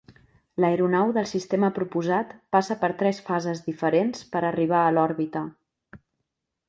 [0.63, 5.45] L'aeronau del sistema proposat passa per tres fases diferents per a arribar a l'òrbita.